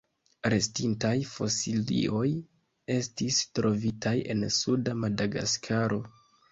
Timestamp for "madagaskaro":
5.07-6.07